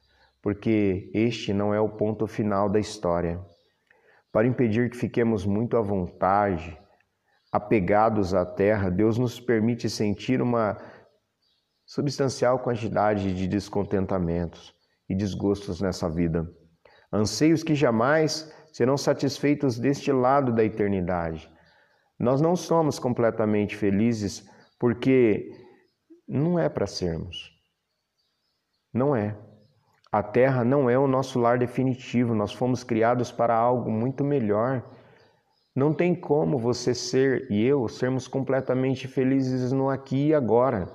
porque 0.42 1.12
este 1.14 1.54
não 1.54 1.74
é 1.74 1.80
o 1.80 1.90
ponto 1.90 2.26
final 2.26 2.70
da 2.70 2.80
história. 2.80 3.40
Para 4.32 4.48
impedir 4.48 4.90
que 4.90 4.98
fiquemos 4.98 5.46
muito 5.46 5.78
à 5.78 5.82
vontade, 5.82 6.78
apegados 7.52 8.34
à 8.34 8.46
terra, 8.46 8.90
Deus 8.90 9.18
nos 9.18 9.40
permite 9.40 9.90
sentir 9.90 10.42
uma 10.42 10.78
substancial 11.86 12.60
quantidade 12.60 13.36
de 13.36 13.48
descontentamentos 13.48 14.74
e 15.10 15.16
desgostos 15.16 15.82
nessa 15.82 16.10
vida. 16.10 16.50
Anseios 17.12 17.64
que 17.64 17.76
jamais 17.76 18.50
serão 18.72 18.96
satisfeitos 18.96 19.78
deste 19.78 20.12
lado 20.12 20.54
da 20.54 20.64
eternidade. 20.64 21.52
Nós 22.18 22.40
não 22.40 22.56
somos 22.56 22.98
completamente 22.98 23.76
felizes 23.76 24.48
porque 24.80 25.52
não 26.26 26.58
é 26.58 26.70
para 26.70 26.88
sermos. 26.88 27.52
Não 28.94 29.14
é. 29.14 29.38
A 30.12 30.22
terra 30.22 30.65
não 30.65 30.89
é 30.89 31.00
o 31.00 31.08
nosso 31.08 31.39
lar 31.39 31.58
definitivo, 31.58 32.36
nós 32.36 32.51
fomos 32.51 32.84
criados 32.84 33.32
para 33.32 33.56
algo 33.56 33.89
muito 33.89 34.25
melhor. 34.25 34.84
Não 35.74 35.94
tem 35.94 36.13
como 36.13 36.58
você 36.60 36.94
ser 36.94 37.50
e 37.50 37.65
eu 37.65 37.88
sermos 37.88 38.27
completamente 38.27 39.08
felizes 39.08 39.72
no 39.72 39.89
aqui 39.89 40.27
e 40.27 40.34
agora. 40.34 40.91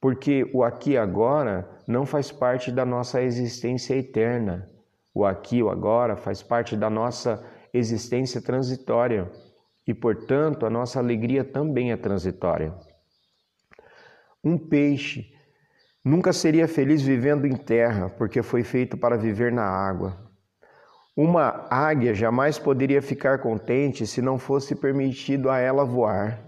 Porque 0.00 0.50
o 0.52 0.64
aqui 0.64 0.92
e 0.92 0.98
agora 0.98 1.70
não 1.86 2.04
faz 2.04 2.32
parte 2.32 2.72
da 2.72 2.84
nossa 2.84 3.22
existência 3.22 3.94
eterna. 3.94 4.68
O 5.14 5.24
aqui 5.24 5.58
e 5.58 5.62
o 5.62 5.70
agora 5.70 6.16
faz 6.16 6.42
parte 6.42 6.76
da 6.76 6.90
nossa 6.90 7.44
existência 7.72 8.42
transitória 8.42 9.30
e, 9.86 9.94
portanto, 9.94 10.66
a 10.66 10.70
nossa 10.70 10.98
alegria 10.98 11.44
também 11.44 11.92
é 11.92 11.96
transitória. 11.96 12.74
Um 14.42 14.58
peixe 14.58 15.32
Nunca 16.02 16.32
seria 16.32 16.66
feliz 16.66 17.02
vivendo 17.02 17.46
em 17.46 17.54
terra, 17.54 18.08
porque 18.08 18.42
foi 18.42 18.62
feito 18.62 18.96
para 18.96 19.18
viver 19.18 19.52
na 19.52 19.64
água. 19.64 20.16
Uma 21.14 21.66
águia 21.68 22.14
jamais 22.14 22.58
poderia 22.58 23.02
ficar 23.02 23.40
contente 23.40 24.06
se 24.06 24.22
não 24.22 24.38
fosse 24.38 24.74
permitido 24.74 25.50
a 25.50 25.58
ela 25.58 25.84
voar. 25.84 26.42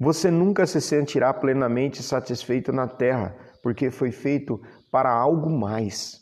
Você 0.00 0.30
nunca 0.30 0.66
se 0.66 0.80
sentirá 0.80 1.34
plenamente 1.34 2.02
satisfeito 2.02 2.72
na 2.72 2.88
terra, 2.88 3.36
porque 3.62 3.90
foi 3.90 4.10
feito 4.10 4.58
para 4.90 5.10
algo 5.10 5.50
mais. 5.50 6.20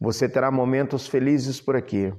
Você 0.00 0.28
terá 0.28 0.50
momentos 0.50 1.06
felizes 1.06 1.60
por 1.60 1.76
aqui, 1.76 2.12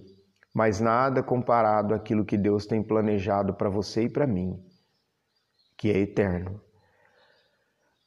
mas 0.54 0.80
nada 0.80 1.22
comparado 1.22 1.94
àquilo 1.94 2.24
que 2.24 2.38
Deus 2.38 2.66
tem 2.66 2.82
planejado 2.82 3.54
para 3.56 3.70
você 3.70 4.04
e 4.04 4.10
para 4.10 4.26
mim, 4.26 4.58
que 5.78 5.92
é 5.92 5.98
eterno. 5.98 6.65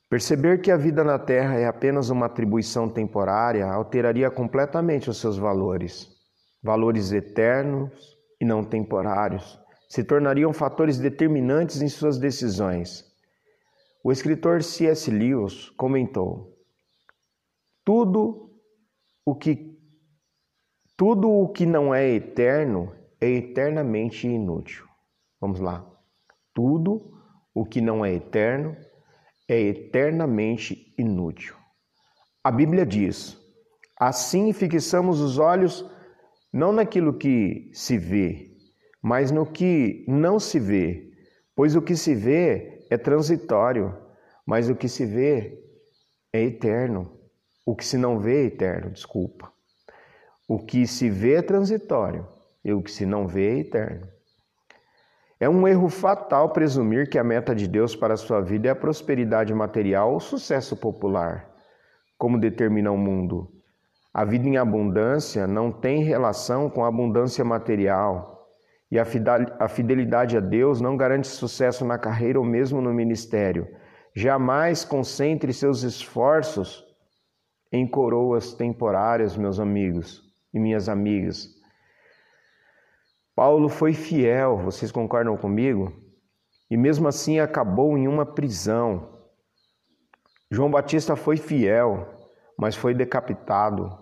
Perceber 0.09 0.62
que 0.62 0.71
a 0.71 0.77
vida 0.77 1.05
na 1.05 1.19
Terra 1.19 1.59
é 1.59 1.67
apenas 1.67 2.09
uma 2.09 2.27
atribuição 2.27 2.88
temporária 2.88 3.67
alteraria 3.67 4.31
completamente 4.31 5.11
os 5.11 5.19
seus 5.19 5.37
valores. 5.37 6.09
Valores 6.62 7.12
eternos 7.12 8.17
e 8.41 8.45
não 8.45 8.65
temporários 8.65 9.59
se 9.88 10.03
tornariam 10.05 10.53
fatores 10.53 10.99
determinantes 10.99 11.83
em 11.83 11.88
suas 11.88 12.19
decisões. 12.19 13.05
O 14.03 14.11
escritor 14.11 14.62
C.S. 14.62 15.11
Lewis 15.11 15.71
comentou: 15.71 16.57
Tudo 17.85 18.50
o 19.25 19.35
que 19.35 19.77
tudo 20.97 21.31
o 21.31 21.49
que 21.49 21.65
não 21.65 21.95
é 21.95 22.09
eterno 22.09 22.93
é 23.21 23.29
eternamente 23.29 24.27
inútil. 24.27 24.85
Vamos 25.41 25.61
lá. 25.61 25.88
Tudo 26.53 27.23
o 27.55 27.65
que 27.65 27.81
não 27.81 28.05
é 28.05 28.12
eterno 28.12 28.77
é 29.49 29.61
eternamente 29.61 30.95
inútil. 30.99 31.55
A 32.45 32.50
Bíblia 32.50 32.85
diz: 32.85 33.37
Assim 33.99 34.52
fixamos 34.52 35.21
os 35.21 35.38
olhos 35.38 35.85
não 36.52 36.73
naquilo 36.73 37.17
que 37.17 37.71
se 37.73 37.99
vê, 37.99 38.50
mas 39.02 39.31
no 39.31 39.45
que 39.45 40.05
não 40.07 40.38
se 40.38 40.61
vê, 40.61 41.11
pois 41.57 41.75
o 41.75 41.83
que 41.83 41.97
se 41.97 42.14
vê 42.14 42.87
é 42.90 42.97
transitório, 42.97 43.97
mas 44.47 44.69
o 44.69 44.76
que 44.76 44.88
se 44.88 45.05
vê 45.05 45.59
é 46.33 46.43
eterno. 46.43 47.19
O 47.67 47.76
que 47.76 47.85
se 47.85 47.99
não 47.99 48.19
vê 48.19 48.45
é 48.45 48.47
eterno, 48.47 48.90
desculpa. 48.90 49.52
O 50.49 50.59
que 50.59 50.87
se 50.87 51.11
vê 51.11 51.35
é 51.35 51.43
transitório 51.43 52.26
e 52.64 52.73
o 52.73 52.83
que 52.83 52.90
se 52.90 53.05
não 53.05 53.26
vê 53.26 53.57
é 53.57 53.59
eterno. 53.59 54.09
É 55.40 55.49
um 55.49 55.68
erro 55.68 55.88
fatal 55.88 56.50
presumir 56.50 57.09
que 57.09 57.18
a 57.18 57.23
meta 57.23 57.54
de 57.54 57.68
Deus 57.68 57.95
para 57.95 58.14
a 58.14 58.16
sua 58.16 58.40
vida 58.40 58.68
é 58.68 58.71
a 58.73 58.76
prosperidade 58.76 59.54
material 59.54 60.12
ou 60.12 60.18
sucesso 60.18 60.76
popular, 60.76 61.49
como 62.16 62.40
determina 62.40 62.90
o 62.90 62.99
mundo. 62.99 63.49
A 64.12 64.25
vida 64.25 64.49
em 64.49 64.57
abundância 64.57 65.47
não 65.47 65.71
tem 65.71 66.02
relação 66.02 66.68
com 66.68 66.85
a 66.85 66.88
abundância 66.88 67.45
material, 67.45 68.49
e 68.90 68.99
a 68.99 69.68
fidelidade 69.68 70.37
a 70.37 70.40
Deus 70.40 70.80
não 70.80 70.97
garante 70.97 71.28
sucesso 71.28 71.85
na 71.85 71.99
carreira 71.99 72.40
ou 72.40 72.45
mesmo 72.45 72.80
no 72.80 72.92
ministério. 72.92 73.68
Jamais 74.16 74.85
concentre 74.85 75.52
seus 75.52 75.83
esforços 75.83 76.85
em 77.71 77.87
coroas 77.87 78.54
temporárias, 78.54 79.37
meus 79.37 79.61
amigos 79.61 80.23
e 80.52 80.59
minhas 80.59 80.88
amigas. 80.88 81.58
Paulo 83.38 83.68
foi 83.68 83.92
fiel, 83.92 84.57
vocês 84.57 84.90
concordam 84.90 85.37
comigo? 85.37 85.92
E 86.68 86.76
mesmo 86.76 87.07
assim 87.07 87.38
acabou 87.38 87.97
em 87.97 88.09
uma 88.09 88.26
prisão. 88.26 89.16
João 90.50 90.68
Batista 90.68 91.14
foi 91.14 91.37
fiel, 91.37 92.12
mas 92.59 92.75
foi 92.75 92.92
decapitado. 92.95 93.97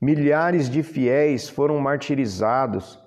Milhares 0.00 0.70
de 0.70 0.82
fiéis 0.82 1.50
foram 1.50 1.78
martirizados, 1.78 2.98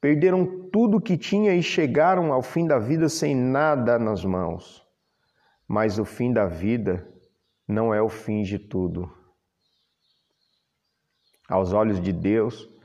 perderam 0.00 0.70
tudo 0.70 1.00
que 1.00 1.18
tinha 1.18 1.52
e 1.56 1.60
chegaram 1.60 2.32
ao 2.32 2.40
fim 2.40 2.64
da 2.64 2.78
vida 2.78 3.08
sem 3.08 3.34
nada 3.34 3.98
nas 3.98 4.24
mãos. 4.24 4.86
Mas 5.66 5.98
o 5.98 6.04
fim 6.04 6.32
da 6.32 6.46
vida 6.46 7.12
não 7.66 7.92
é 7.92 8.00
o 8.00 8.08
fim 8.08 8.44
de 8.44 8.56
tudo. 8.56 9.12
Aos 11.48 11.72
olhos 11.72 12.00
de 12.00 12.12
Deus, 12.12 12.77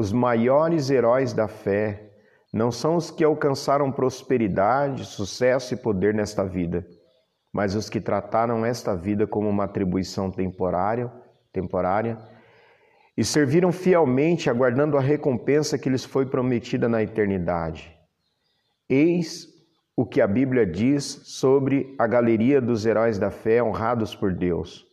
os 0.00 0.12
maiores 0.12 0.88
heróis 0.88 1.34
da 1.34 1.46
fé 1.46 2.10
não 2.50 2.72
são 2.72 2.96
os 2.96 3.10
que 3.10 3.22
alcançaram 3.22 3.92
prosperidade, 3.92 5.04
sucesso 5.04 5.74
e 5.74 5.76
poder 5.76 6.14
nesta 6.14 6.42
vida, 6.42 6.86
mas 7.52 7.74
os 7.74 7.90
que 7.90 8.00
trataram 8.00 8.64
esta 8.64 8.96
vida 8.96 9.26
como 9.26 9.46
uma 9.46 9.64
atribuição 9.64 10.30
temporária, 10.30 11.12
temporária 11.52 12.16
e 13.14 13.22
serviram 13.22 13.70
fielmente 13.70 14.48
aguardando 14.48 14.96
a 14.96 15.02
recompensa 15.02 15.76
que 15.76 15.90
lhes 15.90 16.02
foi 16.02 16.24
prometida 16.24 16.88
na 16.88 17.02
eternidade. 17.02 17.94
Eis 18.88 19.48
o 19.94 20.06
que 20.06 20.22
a 20.22 20.26
Bíblia 20.26 20.64
diz 20.64 21.04
sobre 21.24 21.94
a 21.98 22.06
galeria 22.06 22.58
dos 22.58 22.86
heróis 22.86 23.18
da 23.18 23.30
fé 23.30 23.62
honrados 23.62 24.16
por 24.16 24.32
Deus, 24.32 24.86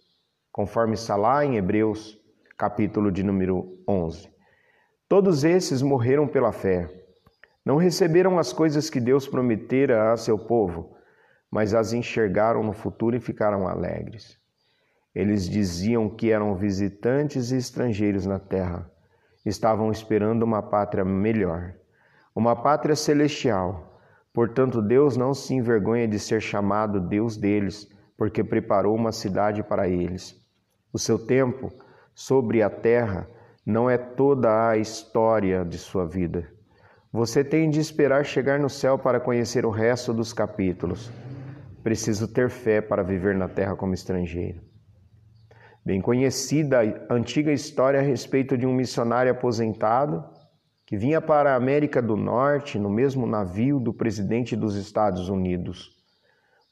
conforme 0.52 0.96
está 0.96 1.16
lá 1.16 1.46
em 1.46 1.56
Hebreus, 1.56 2.20
capítulo 2.58 3.10
de 3.10 3.24
número 3.24 3.72
11. 3.88 4.36
Todos 5.10 5.46
esses 5.46 5.82
morreram 5.82 6.28
pela 6.28 6.52
fé. 6.52 6.90
Não 7.64 7.78
receberam 7.78 8.38
as 8.38 8.52
coisas 8.52 8.90
que 8.90 9.00
Deus 9.00 9.26
prometera 9.26 10.12
a 10.12 10.18
seu 10.18 10.38
povo, 10.38 10.98
mas 11.50 11.74
as 11.74 11.94
enxergaram 11.94 12.62
no 12.62 12.74
futuro 12.74 13.16
e 13.16 13.22
ficaram 13.22 13.70
alegres. 13.70 14.38
Eles 15.16 15.48
diziam 15.50 16.10
que 16.10 16.30
eram 16.30 16.56
visitantes 16.56 17.52
e 17.52 17.58
estrangeiros 17.58 18.26
na 18.26 18.38
terra. 18.38 18.92
Estavam 19.46 19.92
esperando 19.92 20.44
uma 20.44 20.62
pátria 20.62 21.06
melhor, 21.06 21.74
uma 22.36 22.54
pátria 22.54 22.96
celestial. 22.96 23.98
Portanto, 24.34 24.82
Deus 24.82 25.16
não 25.16 25.34
se 25.34 25.54
envergonha 25.54 26.06
de 26.06 26.20
ser 26.20 26.42
chamado 26.42 27.00
Deus 27.00 27.38
deles, 27.38 27.90
porque 28.18 28.44
preparou 28.44 28.94
uma 28.94 29.14
cidade 29.14 29.64
para 29.64 29.88
eles. 29.88 30.36
O 30.92 31.00
seu 31.00 31.18
tempo 31.18 31.72
sobre 32.14 32.62
a 32.62 32.70
terra 32.70 33.26
não 33.68 33.90
é 33.90 33.98
toda 33.98 34.70
a 34.70 34.78
história 34.78 35.66
de 35.66 35.78
sua 35.78 36.08
vida. 36.08 36.48
Você 37.12 37.44
tem 37.44 37.70
de 37.70 37.82
esperar 37.82 38.24
chegar 38.24 38.58
no 38.58 38.70
céu 38.70 38.98
para 38.98 39.20
conhecer 39.20 39.66
o 39.66 39.70
resto 39.70 40.14
dos 40.14 40.32
capítulos. 40.32 41.12
Preciso 41.84 42.30
ter 42.30 42.50
fé 42.50 42.80
para 42.80 43.04
viver 43.04 43.36
na 43.36 43.50
terra 43.50 43.76
como 43.76 43.94
estrangeiro. 43.94 44.62
Bem 45.86 46.00
conhecida 46.00 46.80
a 46.80 47.14
antiga 47.14 47.52
história 47.52 48.00
a 48.00 48.04
respeito 48.04 48.58
de 48.58 48.66
um 48.66 48.74
missionário 48.74 49.34
aposentado 49.34 50.24
que 50.86 50.96
vinha 50.96 51.20
para 51.20 51.52
a 51.52 51.58
América 51.58 52.02
do 52.02 52.16
Norte 52.16 52.80
no 52.80 52.90
mesmo 52.90 53.28
navio 53.28 53.82
do 53.82 53.94
presidente 53.94 54.56
dos 54.56 54.78
Estados 54.78 55.28
Unidos. 55.28 55.90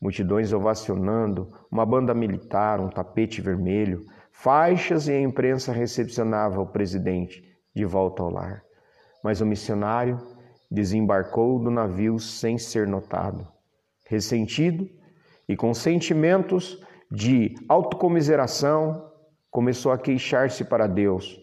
Multidões 0.01 0.53
ovacionando, 0.53 1.51
uma 1.69 1.85
banda 1.85 2.13
militar, 2.13 2.79
um 2.79 2.87
tapete 2.87 3.41
vermelho, 3.41 4.05
faixas 4.37 5.07
e 5.07 5.11
a 5.11 5.21
imprensa 5.21 5.71
recepcionava 5.71 6.61
o 6.61 6.67
presidente 6.67 7.43
de 7.73 7.85
volta 7.85 8.21
ao 8.21 8.29
lar. 8.29 8.63
Mas 9.23 9.41
o 9.41 9.45
missionário 9.45 10.19
desembarcou 10.69 11.57
do 11.59 11.71
navio 11.71 12.19
sem 12.19 12.57
ser 12.57 12.87
notado. 12.87 13.47
Ressentido 14.07 14.87
e 15.47 15.55
com 15.55 15.73
sentimentos 15.73 16.79
de 17.09 17.55
autocomiseração, 17.67 19.11
começou 19.49 19.91
a 19.91 19.97
queixar-se 19.97 20.65
para 20.65 20.85
Deus. 20.85 21.39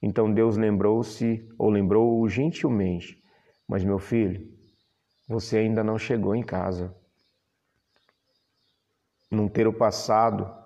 Então 0.00 0.32
Deus 0.32 0.56
lembrou-se 0.56 1.46
ou 1.58 1.68
lembrou-o 1.68 2.28
gentilmente: 2.28 3.22
Mas 3.68 3.84
meu 3.84 3.98
filho, 3.98 4.46
você 5.28 5.58
ainda 5.58 5.82
não 5.82 5.98
chegou 5.98 6.34
em 6.34 6.42
casa. 6.42 6.94
Não 9.30 9.48
ter 9.48 9.66
o 9.66 9.72
passado 9.72 10.65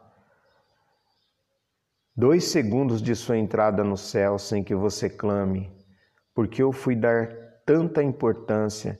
dois 2.20 2.44
segundos 2.44 3.00
de 3.00 3.16
sua 3.16 3.38
entrada 3.38 3.82
no 3.82 3.96
céu 3.96 4.38
sem 4.38 4.62
que 4.62 4.74
você 4.74 5.08
clame, 5.08 5.72
porque 6.34 6.62
eu 6.62 6.70
fui 6.70 6.94
dar 6.94 7.30
tanta 7.64 8.02
importância, 8.02 8.98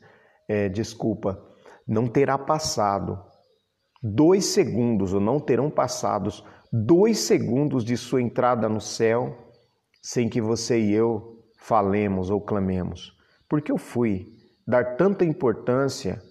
é, 0.48 0.70
desculpa, 0.70 1.38
não 1.87 2.09
terá 2.09 2.38
passado 2.38 3.22
dois 4.02 4.46
segundos, 4.46 5.12
ou 5.12 5.20
não 5.20 5.38
terão 5.38 5.70
passados 5.70 6.42
dois 6.72 7.18
segundos 7.18 7.85
de 7.85 7.94
sua 7.94 8.22
entrada 8.22 8.70
no 8.70 8.80
céu 8.80 9.37
sem 10.02 10.26
que 10.26 10.40
você 10.40 10.80
e 10.80 10.94
eu 10.94 11.44
falemos 11.59 12.30
ou 12.30 12.40
clamemos. 12.40 13.12
Porque 13.46 13.70
eu 13.70 13.76
fui 13.76 14.28
dar 14.66 14.96
tanta 14.96 15.26
importância 15.26 16.22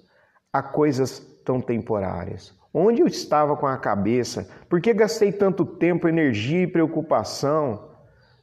a 0.52 0.64
coisas 0.64 1.20
tão 1.46 1.62
temporárias. 1.62 2.52
Onde 2.74 3.02
eu 3.02 3.08
estava 3.08 3.58
com 3.58 3.66
a 3.66 3.78
cabeça? 3.78 4.48
Por 4.70 4.80
que 4.80 4.94
gastei 4.94 5.32
tanto 5.32 5.66
tempo, 5.66 6.08
energia 6.08 6.64
e 6.64 6.68
preocupação 6.68 7.90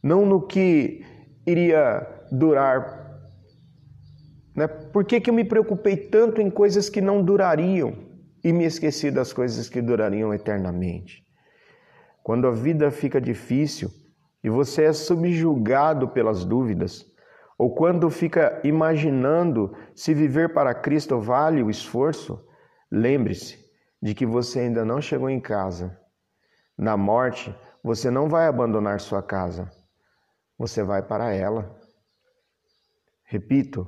não 0.02 0.26
no 0.26 0.44
que 0.46 1.04
iria 1.46 2.06
durar? 2.32 3.20
Né? 4.54 4.66
Por 4.66 5.04
que, 5.04 5.20
que 5.20 5.30
eu 5.30 5.34
me 5.34 5.44
preocupei 5.44 5.96
tanto 5.96 6.40
em 6.40 6.50
coisas 6.50 6.88
que 6.88 7.00
não 7.00 7.22
durariam 7.22 7.94
e 8.42 8.52
me 8.52 8.64
esqueci 8.64 9.10
das 9.10 9.32
coisas 9.32 9.68
que 9.68 9.80
durariam 9.80 10.34
eternamente? 10.34 11.24
Quando 12.22 12.48
a 12.48 12.52
vida 12.52 12.90
fica 12.90 13.20
difícil 13.20 13.90
e 14.42 14.50
você 14.50 14.84
é 14.84 14.92
subjugado 14.92 16.08
pelas 16.08 16.44
dúvidas, 16.44 17.06
ou 17.56 17.74
quando 17.74 18.10
fica 18.10 18.60
imaginando 18.64 19.72
se 19.94 20.12
viver 20.12 20.52
para 20.52 20.74
Cristo 20.74 21.20
vale 21.20 21.62
o 21.62 21.70
esforço, 21.70 22.44
lembre-se 22.90 23.65
de 24.00 24.14
que 24.14 24.26
você 24.26 24.60
ainda 24.60 24.84
não 24.84 25.00
chegou 25.00 25.30
em 25.30 25.40
casa. 25.40 25.98
Na 26.76 26.96
morte, 26.96 27.54
você 27.82 28.10
não 28.10 28.28
vai 28.28 28.46
abandonar 28.46 29.00
sua 29.00 29.22
casa, 29.22 29.70
você 30.58 30.82
vai 30.82 31.02
para 31.02 31.32
ela. 31.32 31.78
Repito, 33.24 33.86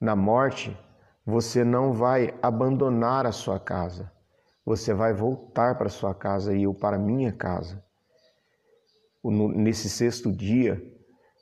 na 0.00 0.16
morte, 0.16 0.76
você 1.24 1.64
não 1.64 1.92
vai 1.92 2.34
abandonar 2.42 3.26
a 3.26 3.32
sua 3.32 3.58
casa, 3.58 4.12
você 4.64 4.94
vai 4.94 5.12
voltar 5.12 5.76
para 5.76 5.88
sua 5.88 6.14
casa 6.14 6.54
e 6.54 6.64
eu 6.64 6.74
para 6.74 6.98
minha 6.98 7.32
casa. 7.32 7.82
Nesse 9.24 9.88
sexto 9.88 10.30
dia, 10.30 10.80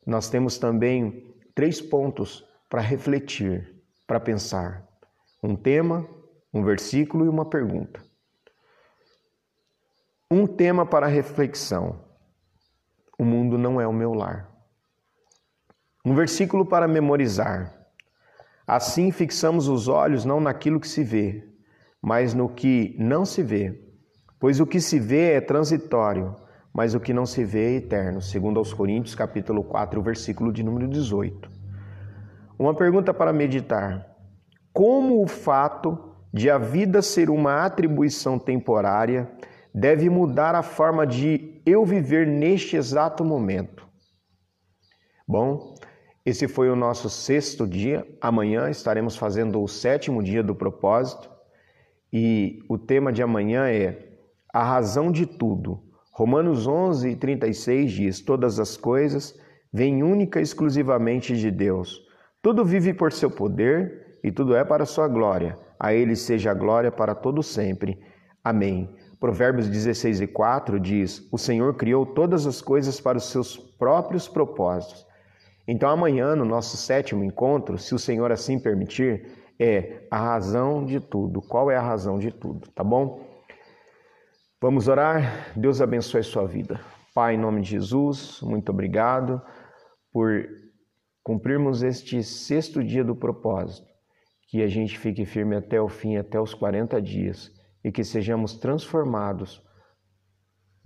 nós 0.07 0.31
temos 0.31 0.59
também 0.59 1.35
três 1.55 1.81
pontos 1.81 2.47
para 2.69 2.81
refletir, 2.81 3.83
para 4.07 4.19
pensar: 4.19 4.87
um 5.43 5.55
tema, 5.55 6.09
um 6.55 6.63
versículo 6.63 7.25
e 7.25 7.29
uma 7.29 7.45
pergunta. 7.45 8.01
Um 10.31 10.47
tema 10.47 10.87
para 10.87 11.09
reflexão: 11.09 11.99
O 13.19 13.25
mundo 13.25 13.59
não 13.59 13.81
é 13.81 13.87
o 13.87 13.93
meu 13.93 14.15
lar. 14.15 14.49
Um 16.07 16.15
versículo 16.15 16.65
para 16.65 16.87
memorizar: 16.87 17.75
Assim 18.65 19.11
fixamos 19.11 19.67
os 19.67 19.89
olhos 19.89 20.25
não 20.25 20.41
naquilo 20.41 20.79
que 20.79 20.87
se 20.87 21.03
vê, 21.03 21.45
mas 22.01 22.33
no 22.35 22.49
que 22.49 22.95
não 23.01 23.25
se 23.25 23.43
vê. 23.43 23.81
Pois 24.39 24.61
o 24.61 24.67
que 24.67 24.81
se 24.81 25.01
vê 25.01 25.33
é 25.33 25.41
transitório, 25.41 26.37
mas 26.73 26.95
o 26.95 27.01
que 27.01 27.13
não 27.13 27.27
se 27.27 27.45
vê 27.45 27.75
é 27.75 27.77
eterno, 27.79 28.23
segundo 28.23 28.59
aos 28.59 28.73
Coríntios, 28.73 29.15
capítulo 29.15 29.65
4, 29.65 30.01
versículo 30.03 30.53
de 30.53 30.63
número 30.63 30.87
18. 30.87 31.51
Uma 32.57 32.75
pergunta 32.75 33.13
para 33.13 33.33
meditar: 33.33 34.07
como 34.73 35.21
o 35.21 35.27
fato 35.27 36.14
de 36.35 36.51
a 36.51 36.59
vida 36.59 37.01
ser 37.01 37.31
uma 37.31 37.65
atribuição 37.65 38.41
temporária 38.41 39.31
deve 39.73 40.11
mudar 40.11 40.57
a 40.57 40.65
forma 40.65 41.07
de 41.07 41.63
eu 41.65 41.85
viver 41.85 42.27
neste 42.27 42.75
exato 42.75 43.25
momento? 43.25 43.87
Bom, 45.29 45.77
esse 46.27 46.49
foi 46.49 46.69
o 46.69 46.75
nosso 46.75 47.09
sexto 47.09 47.69
dia. 47.69 48.05
Amanhã 48.21 48.69
estaremos 48.69 49.17
fazendo 49.17 49.63
o 49.63 49.69
sétimo 49.69 50.25
dia 50.25 50.43
do 50.43 50.57
propósito 50.57 51.31
e 52.13 52.59
o 52.69 52.77
tema 52.77 53.13
de 53.13 53.23
amanhã 53.23 53.69
é 53.69 54.19
a 54.53 54.65
razão 54.65 55.13
de 55.13 55.27
tudo. 55.27 55.85
Romanos 56.11 56.67
11, 56.67 57.15
36 57.15 57.93
diz: 57.93 58.21
Todas 58.21 58.59
as 58.59 58.77
coisas 58.77 59.39
vêm 59.73 60.03
única 60.03 60.41
e 60.41 60.43
exclusivamente 60.43 61.37
de 61.37 61.51
Deus. 61.53 62.03
Tudo 62.43 62.65
vive 62.65 62.93
por 62.93 63.13
seu 63.13 63.31
poder 63.31 64.04
e 64.25 64.33
tudo 64.33 64.57
é 64.57 64.65
para 64.65 64.87
sua 64.87 65.07
glória. 65.07 65.55
A 65.79 65.93
Ele 65.93 66.17
seja 66.17 66.51
a 66.51 66.55
glória 66.55 66.91
para 66.91 67.15
todo 67.15 67.43
sempre. 67.43 68.01
Amém. 68.43 68.97
Provérbios 69.21 69.69
16 69.69 70.23
e 70.23 70.27
4 70.27 70.81
diz: 70.81 71.29
O 71.31 71.37
Senhor 71.37 71.75
criou 71.75 72.07
todas 72.07 72.47
as 72.47 72.63
coisas 72.63 72.99
para 72.99 73.19
os 73.19 73.25
seus 73.25 73.59
próprios 73.59 74.27
propósitos. 74.27 75.07
Então, 75.69 75.91
amanhã, 75.91 76.35
no 76.35 76.45
nosso 76.45 76.79
sétimo 76.79 77.23
encontro, 77.23 77.79
se 77.79 77.95
o 77.95 77.99
Senhor 77.99 78.33
assim 78.33 78.59
permitir, 78.59 79.27
é 79.61 80.07
a 80.11 80.19
razão 80.19 80.87
de 80.87 81.01
tudo. 81.01 81.43
Qual 81.43 81.71
é 81.71 81.77
a 81.77 81.83
razão 81.83 82.19
de 82.19 82.31
tudo? 82.31 82.69
Tá 82.71 82.83
bom? 82.83 83.23
Vamos 84.61 84.89
orar? 84.89 85.53
Deus 85.55 85.83
abençoe 85.83 86.23
sua 86.23 86.47
vida. 86.47 86.81
Pai, 87.15 87.35
em 87.35 87.39
nome 87.39 87.61
de 87.61 87.71
Jesus, 87.71 88.41
muito 88.43 88.71
obrigado 88.71 89.41
por 90.11 90.47
cumprirmos 91.23 91.83
este 91.83 92.23
sexto 92.23 92.83
dia 92.83 93.05
do 93.05 93.15
propósito. 93.15 93.94
Que 94.55 94.63
a 94.63 94.69
gente 94.69 94.97
fique 94.97 95.25
firme 95.25 95.57
até 95.57 95.81
o 95.81 95.89
fim, 95.89 96.17
até 96.17 96.41
os 96.41 96.55
40 96.55 97.03
dias, 97.03 97.53
e 97.83 97.91
que 97.91 98.05
sejamos 98.05 98.55
transformados 98.57 99.61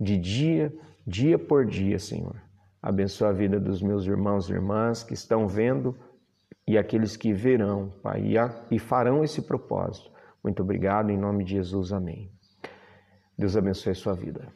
de 0.01 0.17
dia, 0.17 0.73
dia 1.05 1.37
por 1.37 1.67
dia, 1.67 1.99
Senhor. 1.99 2.41
Abençoa 2.81 3.29
a 3.29 3.31
vida 3.31 3.59
dos 3.59 3.79
meus 3.79 4.07
irmãos 4.07 4.49
e 4.49 4.53
irmãs 4.53 5.03
que 5.03 5.13
estão 5.13 5.47
vendo 5.47 5.95
e 6.67 6.79
aqueles 6.79 7.15
que 7.15 7.31
verão, 7.31 7.93
Pai, 8.01 8.33
e 8.71 8.79
farão 8.79 9.23
esse 9.23 9.43
propósito. 9.43 10.09
Muito 10.43 10.63
obrigado, 10.63 11.11
em 11.11 11.17
nome 11.19 11.43
de 11.43 11.51
Jesus, 11.51 11.93
amém. 11.93 12.31
Deus 13.37 13.55
abençoe 13.55 13.91
a 13.91 13.95
sua 13.95 14.15
vida. 14.15 14.51